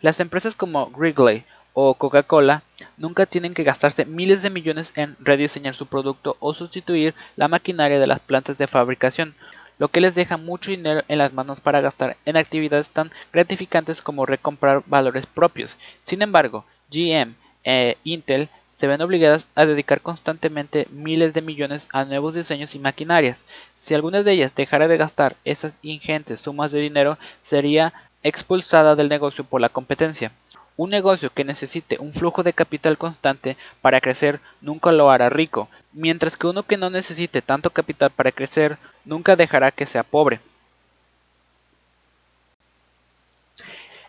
Las 0.00 0.18
empresas 0.20 0.56
como 0.56 0.86
Wrigley 0.96 1.44
o 1.74 1.92
Coca-Cola 1.92 2.62
nunca 2.96 3.26
tienen 3.26 3.52
que 3.52 3.64
gastarse 3.64 4.06
miles 4.06 4.40
de 4.40 4.48
millones 4.48 4.94
en 4.96 5.14
rediseñar 5.20 5.74
su 5.74 5.84
producto 5.84 6.38
o 6.40 6.54
sustituir 6.54 7.14
la 7.36 7.48
maquinaria 7.48 7.98
de 7.98 8.06
las 8.06 8.20
plantas 8.20 8.56
de 8.56 8.66
fabricación, 8.66 9.34
lo 9.78 9.88
que 9.88 10.00
les 10.00 10.14
deja 10.14 10.36
mucho 10.36 10.70
dinero 10.70 11.02
en 11.08 11.18
las 11.18 11.32
manos 11.32 11.60
para 11.60 11.80
gastar 11.80 12.16
en 12.24 12.36
actividades 12.36 12.90
tan 12.90 13.10
gratificantes 13.32 14.02
como 14.02 14.26
recomprar 14.26 14.82
valores 14.86 15.26
propios. 15.26 15.76
Sin 16.02 16.22
embargo, 16.22 16.64
GM 16.90 17.34
e 17.64 17.96
Intel 18.04 18.48
se 18.76 18.86
ven 18.86 19.02
obligadas 19.02 19.46
a 19.54 19.66
dedicar 19.66 20.00
constantemente 20.00 20.88
miles 20.90 21.32
de 21.32 21.42
millones 21.42 21.88
a 21.92 22.04
nuevos 22.04 22.34
diseños 22.34 22.74
y 22.74 22.78
maquinarias. 22.78 23.40
Si 23.76 23.94
alguna 23.94 24.22
de 24.22 24.32
ellas 24.32 24.54
dejara 24.54 24.88
de 24.88 24.96
gastar 24.96 25.36
esas 25.44 25.78
ingentes 25.82 26.40
sumas 26.40 26.72
de 26.72 26.80
dinero, 26.80 27.18
sería 27.42 27.94
expulsada 28.22 28.96
del 28.96 29.08
negocio 29.08 29.44
por 29.44 29.60
la 29.60 29.68
competencia. 29.68 30.32
Un 30.76 30.90
negocio 30.90 31.30
que 31.30 31.44
necesite 31.44 31.98
un 32.00 32.12
flujo 32.12 32.42
de 32.42 32.52
capital 32.52 32.98
constante 32.98 33.56
para 33.80 34.00
crecer 34.00 34.40
nunca 34.60 34.90
lo 34.90 35.10
hará 35.10 35.30
rico, 35.30 35.68
mientras 35.94 36.36
que 36.36 36.46
uno 36.46 36.64
que 36.64 36.76
no 36.76 36.90
necesite 36.90 37.40
tanto 37.40 37.70
capital 37.70 38.10
para 38.10 38.32
crecer 38.32 38.76
nunca 39.04 39.36
dejará 39.36 39.70
que 39.70 39.86
sea 39.86 40.02
pobre. 40.02 40.40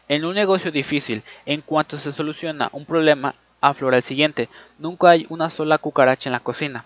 En 0.08 0.26
un 0.26 0.36
negocio 0.36 0.72
difícil, 0.72 1.24
en 1.46 1.62
cuanto 1.62 1.98
se 1.98 2.12
soluciona 2.12 2.70
un 2.74 2.86
problema, 2.86 3.34
aflora 3.62 3.98
el 3.98 4.04
siguiente. 4.04 4.50
Nunca 4.78 5.10
hay 5.10 5.26
una 5.30 5.50
sola 5.50 5.78
cucaracha 5.78 6.30
en 6.30 6.34
la 6.34 6.40
cocina. 6.40 6.86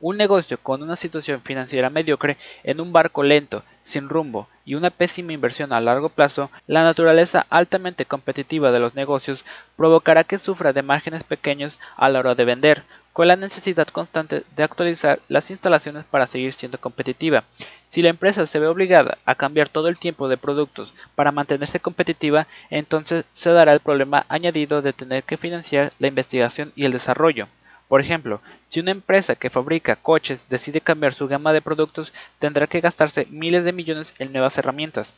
Un 0.00 0.16
negocio 0.16 0.58
con 0.58 0.82
una 0.82 0.96
situación 0.96 1.40
financiera 1.40 1.88
mediocre 1.88 2.36
en 2.64 2.80
un 2.80 2.92
barco 2.92 3.22
lento, 3.22 3.62
sin 3.84 4.08
rumbo 4.08 4.48
y 4.64 4.74
una 4.74 4.90
pésima 4.90 5.32
inversión 5.32 5.72
a 5.72 5.80
largo 5.80 6.08
plazo, 6.08 6.50
la 6.66 6.82
naturaleza 6.82 7.46
altamente 7.50 8.04
competitiva 8.04 8.72
de 8.72 8.80
los 8.80 8.94
negocios 8.94 9.44
provocará 9.76 10.24
que 10.24 10.38
sufra 10.38 10.72
de 10.72 10.82
márgenes 10.82 11.24
pequeños 11.24 11.78
a 11.96 12.08
la 12.08 12.18
hora 12.18 12.34
de 12.34 12.44
vender, 12.44 12.82
con 13.12 13.28
la 13.28 13.36
necesidad 13.36 13.86
constante 13.88 14.44
de 14.56 14.62
actualizar 14.62 15.20
las 15.28 15.50
instalaciones 15.50 16.04
para 16.04 16.26
seguir 16.26 16.54
siendo 16.54 16.78
competitiva. 16.78 17.44
Si 17.88 18.00
la 18.00 18.08
empresa 18.08 18.46
se 18.46 18.58
ve 18.58 18.68
obligada 18.68 19.18
a 19.26 19.34
cambiar 19.34 19.68
todo 19.68 19.88
el 19.88 19.98
tiempo 19.98 20.28
de 20.28 20.38
productos 20.38 20.94
para 21.14 21.32
mantenerse 21.32 21.78
competitiva, 21.78 22.46
entonces 22.70 23.26
se 23.34 23.50
dará 23.50 23.72
el 23.74 23.80
problema 23.80 24.24
añadido 24.28 24.80
de 24.80 24.94
tener 24.94 25.24
que 25.24 25.36
financiar 25.36 25.92
la 25.98 26.08
investigación 26.08 26.72
y 26.74 26.86
el 26.86 26.92
desarrollo. 26.92 27.48
Por 27.88 28.00
ejemplo, 28.00 28.40
si 28.70 28.80
una 28.80 28.92
empresa 28.92 29.34
que 29.34 29.50
fabrica 29.50 29.96
coches 29.96 30.48
decide 30.48 30.80
cambiar 30.80 31.12
su 31.12 31.28
gama 31.28 31.52
de 31.52 31.60
productos, 31.60 32.14
tendrá 32.38 32.66
que 32.66 32.80
gastarse 32.80 33.26
miles 33.28 33.66
de 33.66 33.74
millones 33.74 34.14
en 34.18 34.32
nuevas 34.32 34.56
herramientas. 34.56 35.12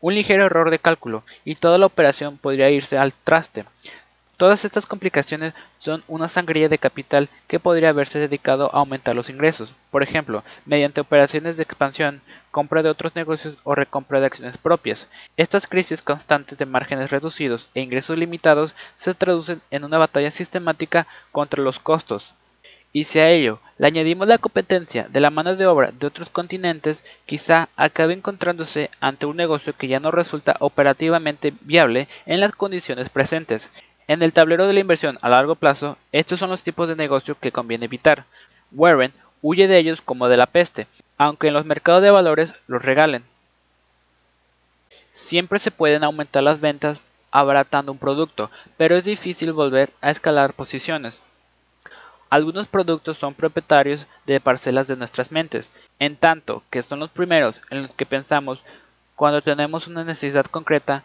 Un 0.00 0.14
ligero 0.14 0.46
error 0.46 0.70
de 0.70 0.78
cálculo 0.78 1.22
y 1.44 1.56
toda 1.56 1.76
la 1.76 1.84
operación 1.84 2.38
podría 2.38 2.70
irse 2.70 2.96
al 2.96 3.12
traste. 3.12 3.66
Todas 4.36 4.66
estas 4.66 4.84
complicaciones 4.84 5.54
son 5.78 6.04
una 6.08 6.28
sangría 6.28 6.68
de 6.68 6.76
capital 6.76 7.30
que 7.48 7.58
podría 7.58 7.88
haberse 7.88 8.18
dedicado 8.18 8.66
a 8.74 8.80
aumentar 8.80 9.16
los 9.16 9.30
ingresos, 9.30 9.74
por 9.90 10.02
ejemplo, 10.02 10.44
mediante 10.66 11.00
operaciones 11.00 11.56
de 11.56 11.62
expansión, 11.62 12.20
compra 12.50 12.82
de 12.82 12.90
otros 12.90 13.14
negocios 13.14 13.56
o 13.64 13.74
recompra 13.74 14.20
de 14.20 14.26
acciones 14.26 14.58
propias. 14.58 15.08
Estas 15.38 15.66
crisis 15.66 16.02
constantes 16.02 16.58
de 16.58 16.66
márgenes 16.66 17.10
reducidos 17.10 17.70
e 17.74 17.80
ingresos 17.80 18.18
limitados 18.18 18.74
se 18.96 19.14
traducen 19.14 19.62
en 19.70 19.84
una 19.84 19.96
batalla 19.96 20.30
sistemática 20.30 21.06
contra 21.32 21.62
los 21.62 21.78
costos. 21.78 22.34
Y 22.92 23.04
si 23.04 23.18
a 23.18 23.30
ello 23.30 23.60
le 23.78 23.86
añadimos 23.86 24.28
la 24.28 24.38
competencia 24.38 25.06
de 25.08 25.20
la 25.20 25.30
mano 25.30 25.56
de 25.56 25.66
obra 25.66 25.92
de 25.92 26.06
otros 26.06 26.28
continentes, 26.28 27.04
quizá 27.24 27.70
acabe 27.76 28.12
encontrándose 28.12 28.90
ante 29.00 29.24
un 29.24 29.36
negocio 29.36 29.74
que 29.74 29.88
ya 29.88 30.00
no 30.00 30.10
resulta 30.10 30.56
operativamente 30.60 31.54
viable 31.62 32.08
en 32.26 32.40
las 32.40 32.52
condiciones 32.52 33.08
presentes. 33.08 33.70
En 34.08 34.22
el 34.22 34.32
tablero 34.32 34.66
de 34.66 34.72
la 34.72 34.80
inversión 34.80 35.18
a 35.20 35.28
largo 35.28 35.56
plazo, 35.56 35.98
estos 36.12 36.38
son 36.38 36.50
los 36.50 36.62
tipos 36.62 36.86
de 36.88 36.94
negocio 36.94 37.36
que 37.40 37.50
conviene 37.50 37.86
evitar. 37.86 38.24
Warren 38.70 39.12
huye 39.42 39.66
de 39.66 39.78
ellos 39.78 40.00
como 40.00 40.28
de 40.28 40.36
la 40.36 40.46
peste, 40.46 40.86
aunque 41.18 41.48
en 41.48 41.54
los 41.54 41.66
mercados 41.66 42.02
de 42.02 42.10
valores 42.10 42.52
los 42.68 42.82
regalen. 42.82 43.24
Siempre 45.14 45.58
se 45.58 45.70
pueden 45.70 46.04
aumentar 46.04 46.42
las 46.42 46.60
ventas 46.60 47.02
abaratando 47.32 47.90
un 47.90 47.98
producto, 47.98 48.50
pero 48.76 48.96
es 48.96 49.04
difícil 49.04 49.52
volver 49.52 49.90
a 50.00 50.10
escalar 50.10 50.54
posiciones. 50.54 51.20
Algunos 52.30 52.68
productos 52.68 53.18
son 53.18 53.34
propietarios 53.34 54.06
de 54.24 54.40
parcelas 54.40 54.86
de 54.86 54.96
nuestras 54.96 55.32
mentes, 55.32 55.72
en 55.98 56.16
tanto 56.16 56.62
que 56.70 56.82
son 56.82 57.00
los 57.00 57.10
primeros 57.10 57.56
en 57.70 57.82
los 57.82 57.94
que 57.94 58.06
pensamos 58.06 58.60
cuando 59.16 59.42
tenemos 59.42 59.86
una 59.86 60.04
necesidad 60.04 60.46
concreta. 60.46 61.02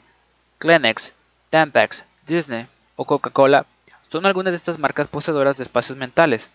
Kleenex, 0.60 1.13
Tampax, 1.50 2.03
Disney, 2.25 2.67
o 3.01 3.05
Coca-Cola 3.05 3.65
son 4.10 4.25
algunas 4.25 4.51
de 4.51 4.58
estas 4.58 4.77
marcas 4.77 5.08
poseedoras 5.08 5.58
de 5.58 5.63
espacios 5.63 5.98
mentales. 5.98 6.50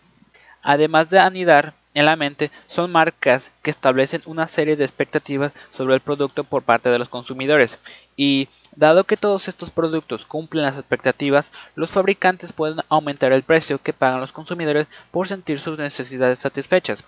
Además 0.62 1.10
de 1.10 1.18
anidar 1.18 1.74
en 1.94 2.04
la 2.04 2.14
mente, 2.14 2.50
son 2.66 2.92
marcas 2.92 3.50
que 3.62 3.70
establecen 3.70 4.22
una 4.26 4.46
serie 4.46 4.76
de 4.76 4.84
expectativas 4.84 5.52
sobre 5.72 5.94
el 5.94 6.00
producto 6.00 6.44
por 6.44 6.62
parte 6.62 6.88
de 6.88 6.98
los 6.98 7.08
consumidores. 7.08 7.78
Y 8.16 8.48
dado 8.76 9.04
que 9.04 9.16
todos 9.16 9.48
estos 9.48 9.70
productos 9.70 10.24
cumplen 10.26 10.64
las 10.64 10.76
expectativas, 10.76 11.50
los 11.74 11.90
fabricantes 11.90 12.52
pueden 12.52 12.80
aumentar 12.90 13.32
el 13.32 13.42
precio 13.42 13.78
que 13.82 13.92
pagan 13.92 14.20
los 14.20 14.32
consumidores 14.32 14.86
por 15.10 15.26
sentir 15.26 15.58
sus 15.58 15.78
necesidades 15.78 16.38
satisfechas. 16.38 17.02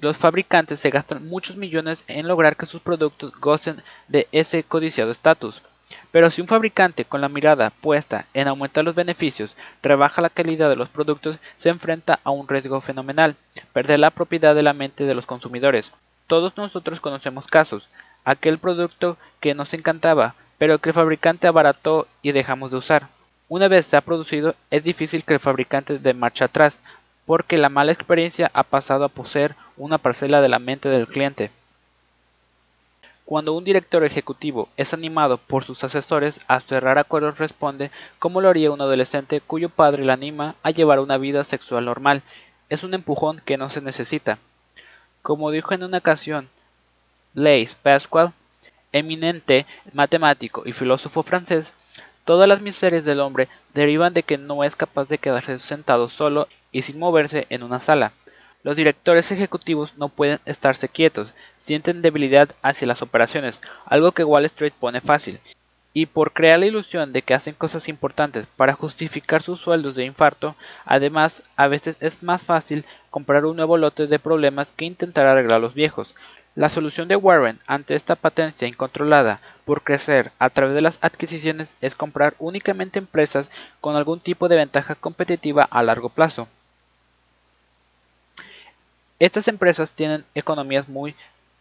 Los 0.00 0.16
fabricantes 0.16 0.80
se 0.80 0.90
gastan 0.90 1.28
muchos 1.28 1.56
millones 1.56 2.04
en 2.08 2.26
lograr 2.26 2.56
que 2.56 2.66
sus 2.66 2.80
productos 2.80 3.32
gocen 3.40 3.82
de 4.08 4.26
ese 4.32 4.64
codiciado 4.64 5.12
estatus. 5.12 5.62
Pero 6.10 6.30
si 6.30 6.40
un 6.40 6.48
fabricante 6.48 7.04
con 7.04 7.20
la 7.20 7.28
mirada 7.28 7.70
puesta 7.70 8.26
en 8.34 8.48
aumentar 8.48 8.84
los 8.84 8.94
beneficios 8.94 9.56
rebaja 9.82 10.22
la 10.22 10.30
calidad 10.30 10.68
de 10.68 10.76
los 10.76 10.88
productos, 10.88 11.38
se 11.56 11.68
enfrenta 11.68 12.20
a 12.24 12.30
un 12.30 12.48
riesgo 12.48 12.80
fenomenal, 12.80 13.36
perder 13.72 13.98
la 13.98 14.10
propiedad 14.10 14.54
de 14.54 14.62
la 14.62 14.72
mente 14.72 15.04
de 15.04 15.14
los 15.14 15.26
consumidores. 15.26 15.92
Todos 16.26 16.56
nosotros 16.56 17.00
conocemos 17.00 17.46
casos, 17.46 17.88
aquel 18.24 18.58
producto 18.58 19.16
que 19.40 19.54
nos 19.54 19.74
encantaba, 19.74 20.34
pero 20.58 20.78
que 20.78 20.90
el 20.90 20.94
fabricante 20.94 21.46
abarató 21.46 22.06
y 22.22 22.32
dejamos 22.32 22.70
de 22.70 22.76
usar. 22.76 23.08
Una 23.48 23.68
vez 23.68 23.86
se 23.86 23.96
ha 23.96 24.00
producido, 24.00 24.54
es 24.70 24.84
difícil 24.84 25.24
que 25.24 25.34
el 25.34 25.40
fabricante 25.40 25.98
dé 25.98 26.14
marcha 26.14 26.46
atrás, 26.46 26.80
porque 27.26 27.58
la 27.58 27.68
mala 27.68 27.92
experiencia 27.92 28.50
ha 28.54 28.62
pasado 28.62 29.04
a 29.04 29.08
poseer 29.08 29.54
una 29.76 29.98
parcela 29.98 30.40
de 30.40 30.48
la 30.48 30.58
mente 30.58 30.88
del 30.88 31.06
cliente. 31.06 31.50
Cuando 33.24 33.52
un 33.52 33.64
director 33.64 34.04
ejecutivo 34.04 34.68
es 34.76 34.92
animado 34.92 35.38
por 35.38 35.64
sus 35.64 35.84
asesores 35.84 36.40
a 36.48 36.60
cerrar 36.60 36.98
acuerdos 36.98 37.38
responde 37.38 37.90
como 38.18 38.40
lo 38.40 38.48
haría 38.48 38.72
un 38.72 38.80
adolescente 38.80 39.40
cuyo 39.40 39.68
padre 39.68 40.04
le 40.04 40.12
anima 40.12 40.56
a 40.62 40.70
llevar 40.70 40.98
una 40.98 41.18
vida 41.18 41.44
sexual 41.44 41.84
normal. 41.84 42.22
Es 42.68 42.82
un 42.82 42.94
empujón 42.94 43.40
que 43.44 43.56
no 43.56 43.70
se 43.70 43.80
necesita. 43.80 44.38
Como 45.22 45.50
dijo 45.50 45.72
en 45.72 45.84
una 45.84 45.98
ocasión 45.98 46.48
Blaise 47.32 47.76
Pascal, 47.76 48.32
eminente 48.90 49.66
matemático 49.92 50.64
y 50.66 50.72
filósofo 50.72 51.22
francés, 51.22 51.72
todas 52.24 52.48
las 52.48 52.60
miserias 52.60 53.04
del 53.04 53.20
hombre 53.20 53.48
derivan 53.72 54.12
de 54.14 54.24
que 54.24 54.36
no 54.36 54.64
es 54.64 54.76
capaz 54.76 55.08
de 55.08 55.18
quedarse 55.18 55.58
sentado 55.60 56.08
solo 56.08 56.48
y 56.72 56.82
sin 56.82 56.98
moverse 56.98 57.46
en 57.50 57.62
una 57.62 57.80
sala. 57.80 58.12
Los 58.64 58.76
directores 58.76 59.32
ejecutivos 59.32 59.98
no 59.98 60.08
pueden 60.08 60.38
estarse 60.44 60.88
quietos, 60.88 61.34
sienten 61.58 62.00
debilidad 62.00 62.48
hacia 62.62 62.86
las 62.86 63.02
operaciones, 63.02 63.60
algo 63.86 64.12
que 64.12 64.22
Wall 64.22 64.44
Street 64.44 64.72
pone 64.78 65.00
fácil, 65.00 65.40
y 65.92 66.06
por 66.06 66.32
crear 66.32 66.60
la 66.60 66.66
ilusión 66.66 67.12
de 67.12 67.22
que 67.22 67.34
hacen 67.34 67.54
cosas 67.54 67.88
importantes 67.88 68.46
para 68.56 68.74
justificar 68.74 69.42
sus 69.42 69.60
sueldos 69.60 69.96
de 69.96 70.04
infarto, 70.04 70.54
además 70.84 71.42
a 71.56 71.66
veces 71.66 71.96
es 71.98 72.22
más 72.22 72.42
fácil 72.42 72.84
comprar 73.10 73.46
un 73.46 73.56
nuevo 73.56 73.76
lote 73.76 74.06
de 74.06 74.18
problemas 74.20 74.72
que 74.72 74.84
intentar 74.84 75.26
arreglar 75.26 75.60
los 75.60 75.74
viejos. 75.74 76.14
La 76.54 76.68
solución 76.68 77.08
de 77.08 77.16
Warren 77.16 77.58
ante 77.66 77.94
esta 77.96 78.14
patencia 78.14 78.68
incontrolada 78.68 79.40
por 79.64 79.82
crecer 79.82 80.32
a 80.38 80.50
través 80.50 80.74
de 80.74 80.82
las 80.82 80.98
adquisiciones 81.00 81.74
es 81.80 81.94
comprar 81.94 82.34
únicamente 82.38 82.98
empresas 82.98 83.50
con 83.80 83.96
algún 83.96 84.20
tipo 84.20 84.48
de 84.48 84.56
ventaja 84.56 84.94
competitiva 84.94 85.64
a 85.64 85.82
largo 85.82 86.10
plazo. 86.10 86.46
Estas 89.22 89.46
empresas 89.46 89.92
tienen 89.92 90.24
economías 90.34 90.88
muy 90.88 91.14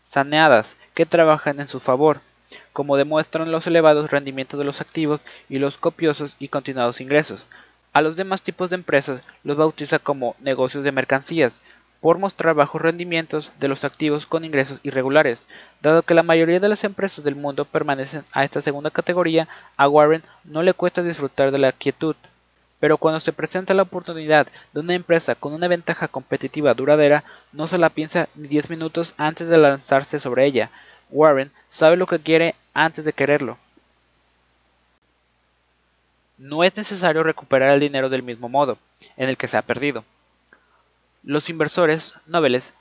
saneadas 0.08 0.75
que 0.96 1.06
trabajan 1.06 1.60
en 1.60 1.68
su 1.68 1.80
favor, 1.80 2.20
como 2.74 2.98
demuestran 2.98 3.51
los 3.51 3.68
elevados 3.68 4.10
rendimientos 4.10 4.58
de 4.58 4.65
los 4.65 4.82
activos 4.82 5.22
y 5.48 5.60
los 5.60 5.77
copiosos 5.77 6.32
y 6.39 6.48
continuados 6.48 7.01
ingresos. 7.01 7.46
A 7.94 8.01
los 8.01 8.15
demás 8.15 8.41
tipos 8.41 8.72
de 8.72 8.77
empresas 8.77 9.22
los 9.44 9.58
bautiza 9.58 10.00
como 10.00 10.36
negocios 10.39 10.84
de 10.84 10.91
mercancías, 10.91 11.62
por 12.00 12.18
mostrar 12.18 12.56
bajos 12.56 12.82
rendimientos 12.82 13.51
de 13.60 13.68
los 13.68 13.84
activos 13.84 14.25
con 14.25 14.44
ingresos 14.44 14.80
irregulares. 14.82 15.46
Dado 15.84 16.01
que 16.01 16.15
la 16.15 16.24
mayoría 16.24 16.60
de 16.60 16.68
las 16.68 16.84
empresas 16.84 17.24
del 17.24 17.36
mundo 17.36 17.65
permanecen 17.65 18.24
a 18.34 18.44
esta 18.44 18.62
segunda 18.62 18.89
categoría, 18.89 19.48
a 19.77 19.88
Warren 19.88 20.24
no 20.46 20.63
le 20.63 20.74
cuesta 20.74 21.03
disfrutar 21.03 21.51
de 21.51 21.60
la 21.60 21.74
quietud 21.74 22.15
pero 22.82 22.98
cuando 22.98 23.22
se 23.22 23.32
presenta 23.32 23.74
la 23.74 23.84
oportunidad 23.84 24.48
de 24.74 24.82
una 24.82 24.94
empresa 24.96 25.36
con 25.36 25.54
una 25.54 25.70
ventaja 25.70 26.10
competitiva 26.10 26.74
duradera, 26.74 27.24
no 27.54 27.68
se 27.68 27.78
la 27.78 27.90
piensa 27.90 28.28
ni 28.36 28.50
10 28.50 28.70
minutos 28.70 29.14
antes 29.16 29.48
de 29.48 29.58
lanzarse 29.58 30.20
sobre 30.20 30.46
ella. 30.46 30.70
Warren 31.10 31.52
sabe 31.70 31.96
lo 31.96 32.08
que 32.08 32.20
quiere 32.20 32.56
antes 32.74 33.06
de 33.06 33.14
quererlo. 33.14 33.58
no 36.42 36.64
es 36.64 36.76
necesario 36.76 37.22
recuperar 37.22 37.70
el 37.70 37.80
dinero 37.80 38.10
del 38.10 38.24
mismo 38.24 38.50
modo 38.50 38.80
en 39.16 39.30
el 39.30 39.38
que 39.38 39.48
se 39.48 39.58
ha 39.58 39.62
perdido. 39.62 40.04
Los 41.24 41.50
inversores 41.50 42.14
noveles 42.26 42.74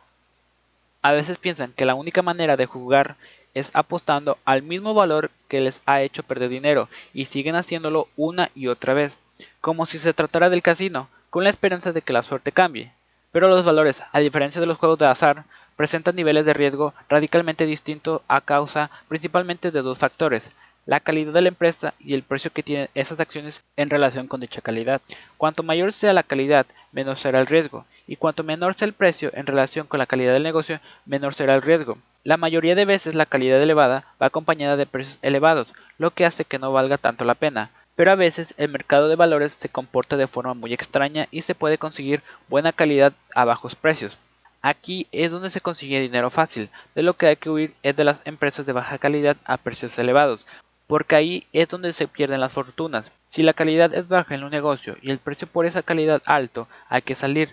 a 1.03 1.13
veces 1.13 1.37
piensan 1.37 1.73
que 1.75 1.85
la 1.85 1.95
única 1.95 2.23
manera 2.23 2.57
de 2.57 2.65
jugar 2.65 3.17
es 3.53 3.71
apostando 3.75 4.39
al 4.47 4.63
mismo 4.63 4.95
valor 4.95 5.31
que 5.49 5.61
les 5.61 5.83
ha 5.85 6.01
hecho 6.01 6.23
perder 6.23 6.49
dinero 6.49 6.89
y 7.13 7.27
siguen 7.27 7.55
haciéndolo 7.55 8.09
una 8.17 8.51
y 8.55 8.69
otra 8.69 8.95
vez, 8.95 9.19
como 9.61 9.87
si 9.87 9.99
se 9.99 10.13
tratara 10.13 10.51
del 10.51 10.63
casino, 10.63 11.09
con 11.31 11.45
la 11.45 11.51
esperanza 11.51 11.93
de 11.93 12.03
que 12.03 12.13
la 12.13 12.23
suerte 12.23 12.53
cambie. 12.53 12.93
Pero 13.33 13.49
los 13.49 13.65
valores, 13.65 14.03
a 14.13 14.21
diferencia 14.21 14.61
de 14.61 14.67
los 14.67 14.79
juegos 14.79 14.99
de 14.99 15.07
azar, 15.07 15.45
presentan 15.77 16.17
niveles 16.17 16.45
de 16.45 16.53
riesgo 16.53 16.93
radicalmente 17.09 17.67
distintos 17.67 18.23
a 18.29 18.41
causa 18.41 18.91
principalmente 19.09 19.71
de 19.71 19.83
dos 19.83 19.99
factores, 19.99 20.51
la 20.87 21.01
calidad 21.01 21.33
de 21.33 21.43
la 21.43 21.49
empresa 21.49 21.95
y 22.01 22.15
el 22.15 22.23
precio 22.23 22.51
que 22.51 22.63
tienen 22.63 22.89
esas 22.95 23.21
acciones 23.21 23.63
en 23.77 23.91
relación 23.91 24.27
con 24.27 24.41
dicha 24.41 24.61
calidad. 24.61 25.01
Cuanto 25.37 25.63
mayor 25.63 25.93
sea 25.93 26.13
la 26.13 26.23
calidad, 26.23 26.67
menor 26.93 27.17
será 27.17 27.39
el 27.39 27.47
riesgo, 27.47 27.85
y 28.07 28.17
cuanto 28.17 28.43
menor 28.43 28.75
sea 28.75 28.87
el 28.87 28.93
precio 28.93 29.31
en 29.35 29.47
relación 29.47 29.87
con 29.87 29.99
la 29.99 30.07
calidad 30.07 30.33
del 30.33 30.43
negocio, 30.43 30.81
menor 31.07 31.35
será 31.35 31.55
el 31.55 31.63
riesgo. 31.63 31.99
La 32.25 32.37
mayoría 32.37 32.75
de 32.75 32.85
veces 32.85 33.15
la 33.15 33.25
calidad 33.27 33.63
elevada 33.63 34.05
va 34.21 34.27
acompañada 34.27 34.77
de 34.77 34.87
precios 34.87 35.19
elevados, 35.23 35.73
lo 35.97 36.11
que 36.11 36.27
hace 36.27 36.45
que 36.45 36.59
no 36.59 36.73
valga 36.73 36.99
tanto 36.99 37.25
la 37.25 37.35
pena. 37.35 37.71
Pero 38.01 38.13
a 38.13 38.17
veces 38.17 38.55
el 38.57 38.71
mercado 38.71 39.09
de 39.09 39.15
valores 39.15 39.53
se 39.53 39.69
comporta 39.69 40.17
de 40.17 40.27
forma 40.27 40.55
muy 40.55 40.73
extraña 40.73 41.29
y 41.31 41.43
se 41.43 41.55
puede 41.55 41.77
conseguir 41.77 42.23
buena 42.49 42.73
calidad 42.73 43.13
a 43.35 43.45
bajos 43.45 43.75
precios. 43.77 44.17
Aquí 44.63 45.07
es 45.13 45.31
donde 45.31 45.51
se 45.51 45.61
consigue 45.61 46.01
dinero 46.01 46.31
fácil, 46.31 46.71
de 46.95 47.03
lo 47.03 47.13
que 47.13 47.27
hay 47.27 47.37
que 47.37 47.51
huir 47.51 47.75
es 47.83 47.95
de 47.95 48.05
las 48.05 48.27
empresas 48.27 48.65
de 48.65 48.73
baja 48.73 48.97
calidad 48.97 49.37
a 49.45 49.59
precios 49.59 49.99
elevados, 49.99 50.47
porque 50.87 51.15
ahí 51.15 51.47
es 51.53 51.69
donde 51.69 51.93
se 51.93 52.09
pierden 52.09 52.41
las 52.41 52.55
fortunas. 52.55 53.13
Si 53.29 53.43
la 53.43 53.53
calidad 53.53 53.93
es 53.93 54.09
baja 54.09 54.35
en 54.35 54.45
un 54.45 54.51
negocio 54.51 54.97
y 55.03 55.11
el 55.11 55.19
precio 55.19 55.47
por 55.47 55.67
esa 55.67 55.83
calidad 55.83 56.23
alto, 56.25 56.69
hay 56.89 57.03
que 57.03 57.15
salir, 57.15 57.51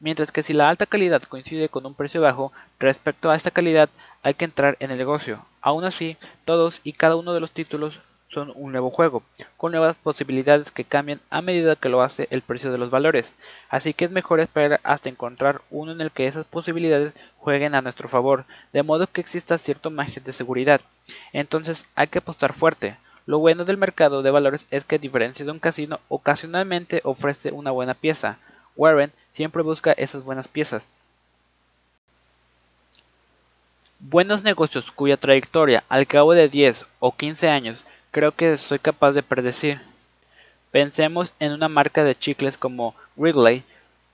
mientras 0.00 0.32
que 0.32 0.42
si 0.42 0.54
la 0.54 0.68
alta 0.68 0.86
calidad 0.86 1.22
coincide 1.22 1.68
con 1.68 1.86
un 1.86 1.94
precio 1.94 2.20
bajo 2.20 2.50
respecto 2.80 3.30
a 3.30 3.36
esta 3.36 3.52
calidad, 3.52 3.88
hay 4.24 4.34
que 4.34 4.44
entrar 4.44 4.76
en 4.80 4.90
el 4.90 4.98
negocio. 4.98 5.46
Aún 5.60 5.84
así, 5.84 6.16
todos 6.44 6.80
y 6.82 6.94
cada 6.94 7.14
uno 7.14 7.32
de 7.32 7.38
los 7.38 7.52
títulos 7.52 8.00
son 8.34 8.52
un 8.56 8.72
nuevo 8.72 8.90
juego, 8.90 9.22
con 9.56 9.72
nuevas 9.72 9.96
posibilidades 9.96 10.72
que 10.72 10.84
cambian 10.84 11.20
a 11.30 11.40
medida 11.40 11.76
que 11.76 11.88
lo 11.88 12.02
hace 12.02 12.26
el 12.30 12.42
precio 12.42 12.72
de 12.72 12.78
los 12.78 12.90
valores, 12.90 13.32
así 13.70 13.94
que 13.94 14.04
es 14.04 14.10
mejor 14.10 14.40
esperar 14.40 14.80
hasta 14.82 15.08
encontrar 15.08 15.62
uno 15.70 15.92
en 15.92 16.00
el 16.00 16.10
que 16.10 16.26
esas 16.26 16.44
posibilidades 16.44 17.14
jueguen 17.38 17.74
a 17.74 17.80
nuestro 17.80 18.08
favor, 18.08 18.44
de 18.72 18.82
modo 18.82 19.06
que 19.06 19.20
exista 19.20 19.56
cierto 19.56 19.90
margen 19.90 20.24
de 20.24 20.32
seguridad. 20.32 20.80
Entonces 21.32 21.86
hay 21.94 22.08
que 22.08 22.18
apostar 22.18 22.52
fuerte. 22.52 22.96
Lo 23.26 23.38
bueno 23.38 23.64
del 23.64 23.78
mercado 23.78 24.22
de 24.22 24.30
valores 24.30 24.66
es 24.70 24.84
que 24.84 24.96
a 24.96 24.98
diferencia 24.98 25.44
de 25.44 25.52
un 25.52 25.58
casino, 25.58 26.00
ocasionalmente 26.08 27.00
ofrece 27.04 27.52
una 27.52 27.70
buena 27.70 27.94
pieza. 27.94 28.38
Warren 28.76 29.12
siempre 29.32 29.62
busca 29.62 29.92
esas 29.92 30.24
buenas 30.24 30.48
piezas. 30.48 30.94
Buenos 34.00 34.44
negocios 34.44 34.90
cuya 34.90 35.16
trayectoria 35.16 35.84
al 35.88 36.06
cabo 36.06 36.34
de 36.34 36.50
10 36.50 36.84
o 36.98 37.16
15 37.16 37.48
años 37.48 37.84
creo 38.14 38.30
que 38.30 38.56
soy 38.58 38.78
capaz 38.78 39.10
de 39.10 39.24
predecir. 39.24 39.80
Pensemos 40.70 41.32
en 41.40 41.50
una 41.50 41.68
marca 41.68 42.04
de 42.04 42.14
chicles 42.14 42.56
como 42.56 42.94
Wrigley. 43.16 43.64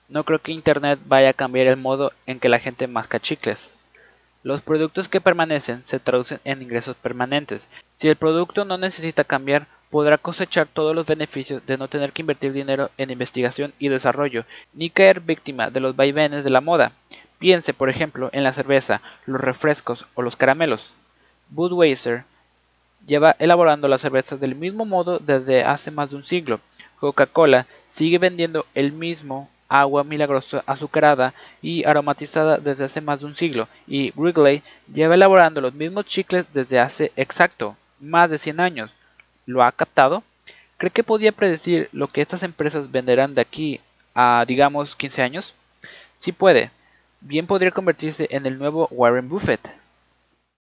No 0.09 0.25
creo 0.25 0.39
que 0.39 0.53
Internet 0.53 0.99
vaya 1.05 1.29
a 1.29 1.35
cambiar 1.35 1.67
el 1.67 1.77
modo 1.77 2.11
en 2.25 2.41
que 2.41 2.49
la 2.49 2.59
gente 2.59 2.87
masca 2.87 3.21
chicles. 3.21 3.73
Los 4.43 4.63
productos 4.63 5.11
que 5.11 5.21
permanecen 5.21 5.85
se 5.85 6.01
traducen 6.01 6.41
en 6.45 6.63
ingresos 6.63 6.97
permanentes. 6.97 7.67
Si 7.99 8.09
el 8.09 8.17
producto 8.17 8.65
no 8.65 8.79
necesita 8.79 9.23
cambiar, 9.23 9.67
podrá 9.91 10.17
cosechar 10.17 10.67
todos 10.67 10.95
los 10.95 11.05
beneficios 11.05 11.67
de 11.67 11.77
no 11.77 11.89
tener 11.89 12.13
que 12.13 12.23
invertir 12.23 12.55
dinero 12.55 12.91
en 12.97 13.11
investigación 13.11 13.75
y 13.79 13.89
desarrollo, 13.89 14.47
ni 14.73 14.89
caer 14.89 15.21
víctima 15.21 15.69
de 15.69 15.81
los 15.81 15.95
vaivenes 15.95 16.43
de 16.43 16.49
la 16.49 16.63
moda. 16.63 16.93
Piense, 17.39 17.75
por 17.75 17.91
ejemplo, 17.91 18.31
en 18.33 18.45
la 18.45 18.55
cerveza, 18.55 19.03
los 19.27 19.43
refrescos 19.43 20.07
o 20.15 20.23
los 20.23 20.37
caramelos. 20.37 20.91
Budweiser 21.51 22.25
lleva 23.07 23.37
elaborando 23.39 23.89
las 23.89 24.01
cervezas 24.01 24.41
del 24.41 24.55
mismo 24.55 24.85
modo 24.85 25.19
desde 25.19 25.65
hace 25.65 25.91
más 25.91 26.11
de 26.11 26.17
un 26.17 26.25
siglo. 26.25 26.61
Coca-Cola 26.99 27.67
sigue 27.95 28.19
vendiendo 28.19 28.67
el 28.75 28.93
mismo 28.93 29.49
agua 29.69 30.03
milagrosa 30.03 30.65
azucarada 30.67 31.33
y 31.63 31.85
aromatizada 31.85 32.59
desde 32.59 32.85
hace 32.85 33.01
más 33.01 33.21
de 33.21 33.27
un 33.27 33.37
siglo, 33.37 33.69
y 33.87 34.13
Wrigley 34.17 34.63
lleva 34.93 35.15
elaborando 35.15 35.61
los 35.61 35.75
mismos 35.75 36.07
chicles 36.07 36.53
desde 36.53 36.81
hace 36.81 37.13
exacto 37.17 37.77
más 38.01 38.29
de 38.29 38.39
100 38.39 38.61
años. 38.61 38.91
¿Lo 39.47 39.63
ha 39.63 39.71
captado? 39.73 40.25
¿Cree 40.77 40.91
que 40.91 41.05
podía 41.05 41.33
predecir 41.33 41.89
lo 41.93 42.09
que 42.09 42.21
estas 42.21 42.43
empresas 42.43 42.91
venderán 42.91 43.35
de 43.35 43.43
aquí 43.43 43.81
a, 44.15 44.45
digamos, 44.47 44.97
15 44.97 45.23
años? 45.23 45.55
Sí 46.19 46.33
puede. 46.33 46.71
Bien 47.21 47.47
podría 47.47 47.71
convertirse 47.71 48.27
en 48.31 48.47
el 48.47 48.59
nuevo 48.59 48.89
Warren 48.91 49.29
Buffett. 49.29 49.80